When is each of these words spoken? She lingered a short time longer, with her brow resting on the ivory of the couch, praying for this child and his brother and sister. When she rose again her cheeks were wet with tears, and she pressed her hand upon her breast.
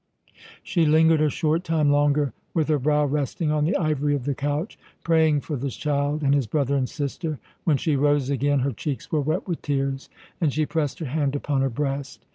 She 0.63 0.87
lingered 0.87 1.21
a 1.21 1.29
short 1.29 1.63
time 1.63 1.91
longer, 1.91 2.33
with 2.55 2.69
her 2.69 2.79
brow 2.79 3.05
resting 3.05 3.51
on 3.51 3.65
the 3.65 3.77
ivory 3.77 4.15
of 4.15 4.23
the 4.25 4.33
couch, 4.33 4.79
praying 5.03 5.41
for 5.41 5.55
this 5.55 5.75
child 5.75 6.23
and 6.23 6.33
his 6.33 6.47
brother 6.47 6.75
and 6.75 6.89
sister. 6.89 7.37
When 7.65 7.77
she 7.77 7.95
rose 7.95 8.31
again 8.31 8.61
her 8.61 8.71
cheeks 8.71 9.11
were 9.11 9.21
wet 9.21 9.47
with 9.47 9.61
tears, 9.61 10.09
and 10.41 10.51
she 10.51 10.65
pressed 10.65 10.97
her 10.97 11.05
hand 11.05 11.35
upon 11.35 11.61
her 11.61 11.69
breast. 11.69 12.25